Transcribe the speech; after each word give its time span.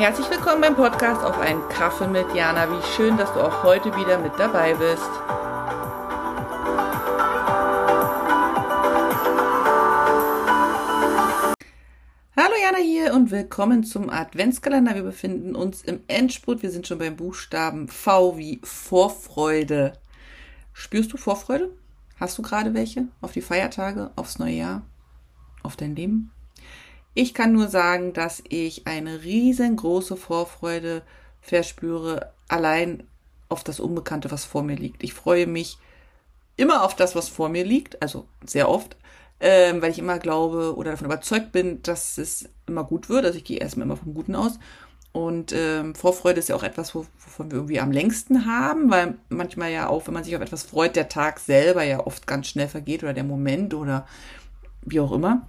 Herzlich 0.00 0.30
willkommen 0.30 0.62
beim 0.62 0.76
Podcast 0.76 1.22
auf 1.22 1.38
einen 1.38 1.60
Kaffee 1.68 2.08
mit 2.08 2.34
Jana. 2.34 2.70
Wie 2.70 2.82
schön, 2.96 3.18
dass 3.18 3.30
du 3.34 3.40
auch 3.40 3.62
heute 3.62 3.94
wieder 3.96 4.16
mit 4.16 4.32
dabei 4.38 4.72
bist. 4.72 5.10
Hallo 12.34 12.54
Jana 12.62 12.78
hier 12.78 13.12
und 13.12 13.30
willkommen 13.30 13.84
zum 13.84 14.08
Adventskalender. 14.08 14.94
Wir 14.94 15.02
befinden 15.02 15.54
uns 15.54 15.82
im 15.82 16.00
Endspurt. 16.08 16.62
Wir 16.62 16.70
sind 16.70 16.86
schon 16.86 16.98
beim 16.98 17.16
Buchstaben 17.16 17.86
V 17.86 18.38
wie 18.38 18.58
Vorfreude. 18.64 19.92
Spürst 20.72 21.12
du 21.12 21.18
Vorfreude? 21.18 21.76
Hast 22.18 22.38
du 22.38 22.42
gerade 22.42 22.72
welche? 22.72 23.08
Auf 23.20 23.32
die 23.32 23.42
Feiertage, 23.42 24.12
aufs 24.16 24.38
neue 24.38 24.54
Jahr, 24.54 24.82
auf 25.62 25.76
dein 25.76 25.94
Leben? 25.94 26.30
Ich 27.14 27.34
kann 27.34 27.52
nur 27.52 27.68
sagen, 27.68 28.12
dass 28.12 28.42
ich 28.48 28.86
eine 28.86 29.22
riesengroße 29.24 30.16
Vorfreude 30.16 31.02
verspüre, 31.40 32.32
allein 32.48 33.04
auf 33.48 33.64
das 33.64 33.80
Unbekannte, 33.80 34.30
was 34.30 34.44
vor 34.44 34.62
mir 34.62 34.76
liegt. 34.76 35.02
Ich 35.02 35.12
freue 35.14 35.46
mich 35.46 35.78
immer 36.56 36.84
auf 36.84 36.94
das, 36.94 37.16
was 37.16 37.28
vor 37.28 37.48
mir 37.48 37.64
liegt, 37.64 38.00
also 38.00 38.26
sehr 38.46 38.68
oft, 38.68 38.96
ähm, 39.40 39.82
weil 39.82 39.90
ich 39.90 39.98
immer 39.98 40.18
glaube 40.18 40.76
oder 40.76 40.92
davon 40.92 41.06
überzeugt 41.06 41.50
bin, 41.52 41.82
dass 41.82 42.18
es 42.18 42.48
immer 42.66 42.84
gut 42.84 43.08
wird. 43.08 43.24
Also 43.24 43.38
ich 43.38 43.44
gehe 43.44 43.58
erstmal 43.58 43.86
immer 43.86 43.96
vom 43.96 44.14
Guten 44.14 44.36
aus. 44.36 44.58
Und 45.12 45.52
ähm, 45.52 45.96
Vorfreude 45.96 46.38
ist 46.38 46.48
ja 46.48 46.54
auch 46.54 46.62
etwas, 46.62 46.94
wovon 46.94 47.50
wir 47.50 47.56
irgendwie 47.56 47.80
am 47.80 47.90
längsten 47.90 48.46
haben, 48.46 48.90
weil 48.90 49.14
manchmal 49.28 49.72
ja 49.72 49.88
auch, 49.88 50.06
wenn 50.06 50.14
man 50.14 50.22
sich 50.22 50.36
auf 50.36 50.42
etwas 50.42 50.62
freut, 50.62 50.94
der 50.94 51.08
Tag 51.08 51.40
selber 51.40 51.82
ja 51.82 52.06
oft 52.06 52.28
ganz 52.28 52.46
schnell 52.46 52.68
vergeht 52.68 53.02
oder 53.02 53.12
der 53.12 53.24
Moment 53.24 53.74
oder 53.74 54.06
wie 54.82 55.00
auch 55.00 55.10
immer. 55.10 55.48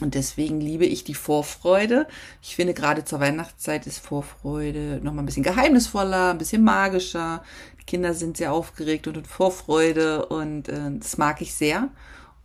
Und 0.00 0.14
deswegen 0.14 0.60
liebe 0.60 0.84
ich 0.86 1.04
die 1.04 1.14
Vorfreude. 1.14 2.06
Ich 2.42 2.56
finde, 2.56 2.74
gerade 2.74 3.04
zur 3.04 3.20
Weihnachtszeit 3.20 3.86
ist 3.86 3.98
Vorfreude 3.98 5.00
nochmal 5.02 5.22
ein 5.22 5.26
bisschen 5.26 5.42
geheimnisvoller, 5.42 6.30
ein 6.30 6.38
bisschen 6.38 6.64
magischer. 6.64 7.42
Die 7.80 7.84
Kinder 7.84 8.14
sind 8.14 8.36
sehr 8.36 8.52
aufgeregt 8.52 9.06
und 9.06 9.16
in 9.16 9.24
Vorfreude 9.24 10.26
und 10.26 10.68
äh, 10.68 10.90
das 10.98 11.18
mag 11.18 11.40
ich 11.40 11.54
sehr. 11.54 11.88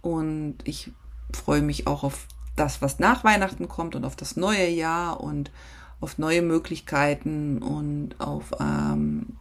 Und 0.02 0.58
ich 0.64 0.92
freue 1.34 1.62
mich 1.62 1.88
auch 1.88 2.04
auf 2.04 2.28
das, 2.56 2.82
was 2.82 3.00
nach 3.00 3.24
Weihnachten 3.24 3.68
kommt 3.68 3.96
und 3.96 4.06
auf 4.06 4.16
das 4.16 4.36
neue 4.36 4.70
Jahr 4.70 5.22
und 5.22 5.52
auf 6.00 6.18
neue 6.18 6.42
Möglichkeiten 6.42 7.62
und 7.62 8.20
auf 8.20 8.52
ähm, 8.60 9.38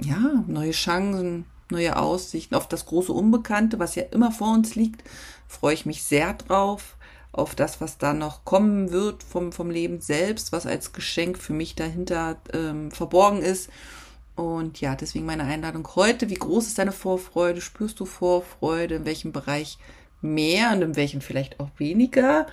ja, 0.00 0.44
neue 0.46 0.72
Chancen, 0.72 1.46
neue 1.70 1.96
Aussichten, 1.96 2.54
auf 2.54 2.68
das 2.68 2.86
große 2.86 3.12
Unbekannte, 3.12 3.78
was 3.78 3.94
ja 3.94 4.02
immer 4.10 4.32
vor 4.32 4.52
uns 4.52 4.74
liegt, 4.74 5.02
freue 5.46 5.74
ich 5.74 5.86
mich 5.86 6.02
sehr 6.02 6.34
drauf 6.34 6.96
auf 7.34 7.56
das, 7.56 7.80
was 7.80 7.98
da 7.98 8.14
noch 8.14 8.44
kommen 8.44 8.92
wird 8.92 9.22
vom, 9.22 9.50
vom 9.52 9.70
Leben 9.70 10.00
selbst, 10.00 10.52
was 10.52 10.66
als 10.66 10.92
Geschenk 10.92 11.36
für 11.36 11.52
mich 11.52 11.74
dahinter 11.74 12.36
ähm, 12.52 12.92
verborgen 12.92 13.42
ist. 13.42 13.70
Und 14.36 14.80
ja, 14.80 14.94
deswegen 14.94 15.26
meine 15.26 15.44
Einladung 15.44 15.86
heute. 15.96 16.30
Wie 16.30 16.34
groß 16.34 16.68
ist 16.68 16.78
deine 16.78 16.92
Vorfreude? 16.92 17.60
Spürst 17.60 17.98
du 17.98 18.04
Vorfreude? 18.04 18.96
In 18.96 19.04
welchem 19.04 19.32
Bereich 19.32 19.78
mehr 20.22 20.72
und 20.72 20.82
in 20.82 20.96
welchem 20.96 21.20
vielleicht 21.20 21.58
auch 21.58 21.70
weniger? 21.76 22.46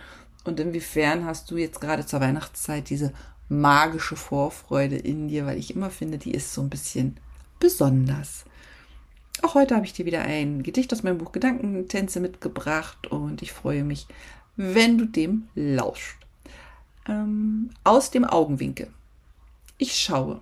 Und 0.44 0.60
inwiefern 0.60 1.26
hast 1.26 1.50
du 1.52 1.58
jetzt 1.58 1.80
gerade 1.80 2.06
zur 2.06 2.20
Weihnachtszeit 2.20 2.90
diese 2.90 3.14
magische 3.50 4.16
Vorfreude 4.16 4.96
in 4.96 5.28
dir? 5.28 5.46
Weil 5.46 5.60
ich 5.60 5.76
immer 5.76 5.92
finde, 5.92 6.18
die 6.18 6.32
ist 6.32 6.54
so 6.54 6.62
ein 6.62 6.70
bisschen 6.70 7.18
besonders. 7.60 8.46
Auch 9.44 9.56
heute 9.56 9.76
habe 9.76 9.86
ich 9.86 9.94
dir 9.94 10.06
wieder 10.06 10.22
ein 10.22 10.62
Gedicht 10.62 10.92
aus 10.94 11.04
meinem 11.04 11.18
Buch 11.20 11.32
Gedankentänze 11.32 12.20
mitgebracht 12.20 13.08
und 13.08 13.42
ich 13.42 13.54
freue 13.54 13.84
mich 13.84 14.08
wenn 14.62 15.00
du 15.00 15.06
dem 15.06 15.48
lauscht. 15.56 16.18
Ähm, 17.08 17.72
aus 17.84 18.12
dem 18.12 18.26
Augenwinkel. 18.26 18.94
Ich 19.80 20.00
schaue 20.00 20.40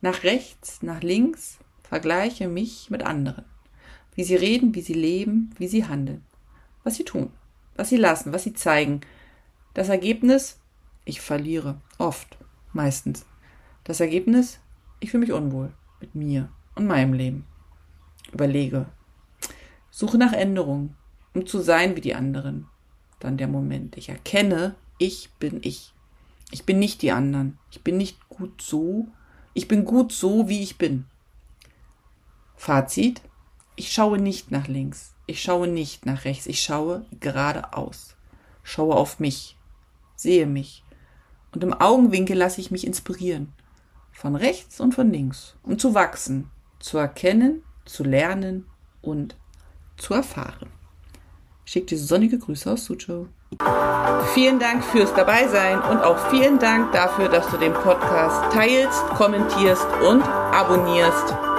nach 0.00 0.22
rechts, 0.22 0.82
nach 0.82 1.02
links, 1.02 1.58
vergleiche 1.82 2.46
mich 2.46 2.90
mit 2.90 3.02
anderen. 3.02 3.44
Wie 4.14 4.22
sie 4.22 4.36
reden, 4.36 4.74
wie 4.76 4.82
sie 4.82 4.94
leben, 4.94 5.52
wie 5.58 5.66
sie 5.66 5.84
handeln. 5.84 6.24
Was 6.84 6.94
sie 6.94 7.04
tun, 7.04 7.32
was 7.74 7.88
sie 7.88 7.96
lassen, 7.96 8.32
was 8.32 8.44
sie 8.44 8.54
zeigen. 8.54 9.00
Das 9.74 9.88
Ergebnis, 9.88 10.60
ich 11.04 11.20
verliere. 11.20 11.80
Oft, 11.98 12.38
meistens. 12.72 13.26
Das 13.82 13.98
Ergebnis, 13.98 14.60
ich 15.00 15.10
fühle 15.10 15.22
mich 15.22 15.32
unwohl 15.32 15.72
mit 16.00 16.14
mir 16.14 16.50
und 16.76 16.86
meinem 16.86 17.14
Leben. 17.14 17.44
Überlege. 18.32 18.86
Suche 19.90 20.18
nach 20.18 20.32
Änderungen, 20.32 20.94
um 21.34 21.46
zu 21.46 21.58
sein 21.58 21.96
wie 21.96 22.00
die 22.00 22.14
anderen 22.14 22.68
dann 23.20 23.36
der 23.36 23.48
Moment. 23.48 23.96
Ich 23.96 24.08
erkenne, 24.08 24.74
ich 24.98 25.30
bin 25.38 25.60
ich. 25.62 25.94
Ich 26.50 26.64
bin 26.66 26.78
nicht 26.78 27.02
die 27.02 27.12
anderen. 27.12 27.58
Ich 27.70 27.82
bin 27.82 27.96
nicht 27.96 28.28
gut 28.28 28.60
so. 28.60 29.06
Ich 29.54 29.68
bin 29.68 29.84
gut 29.84 30.12
so, 30.12 30.48
wie 30.48 30.62
ich 30.62 30.78
bin. 30.78 31.06
Fazit. 32.56 33.22
Ich 33.76 33.92
schaue 33.92 34.18
nicht 34.18 34.50
nach 34.50 34.66
links. 34.66 35.14
Ich 35.26 35.42
schaue 35.42 35.68
nicht 35.68 36.06
nach 36.06 36.24
rechts. 36.24 36.46
Ich 36.46 36.60
schaue 36.60 37.06
geradeaus. 37.20 38.16
Schaue 38.62 38.96
auf 38.96 39.20
mich. 39.20 39.56
Sehe 40.16 40.46
mich. 40.46 40.82
Und 41.52 41.64
im 41.64 41.72
Augenwinkel 41.72 42.36
lasse 42.36 42.60
ich 42.60 42.70
mich 42.70 42.86
inspirieren. 42.86 43.52
Von 44.12 44.36
rechts 44.36 44.80
und 44.80 44.94
von 44.94 45.10
links. 45.10 45.56
Um 45.62 45.78
zu 45.78 45.94
wachsen. 45.94 46.50
Zu 46.78 46.98
erkennen, 46.98 47.62
zu 47.84 48.04
lernen 48.04 48.66
und 49.02 49.36
zu 49.96 50.14
erfahren. 50.14 50.68
Schick 51.70 51.86
dir 51.86 51.98
sonnige 51.98 52.36
Grüße 52.36 52.68
aus 52.68 52.84
Suzhou. 52.84 53.28
Vielen 54.34 54.58
Dank 54.58 54.82
fürs 54.82 55.14
Dabeisein 55.14 55.78
und 55.78 56.02
auch 56.02 56.18
vielen 56.28 56.58
Dank 56.58 56.90
dafür, 56.90 57.28
dass 57.28 57.48
du 57.48 57.58
den 57.58 57.72
Podcast 57.72 58.52
teilst, 58.52 59.00
kommentierst 59.10 59.86
und 60.04 60.20
abonnierst. 60.20 61.49